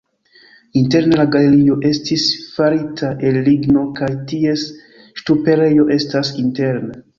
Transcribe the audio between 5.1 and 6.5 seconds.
ŝtuperejo estas